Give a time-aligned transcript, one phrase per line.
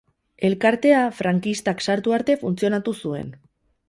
[0.47, 3.29] Elkartea frankistak sartu arte funtzionatu zuen.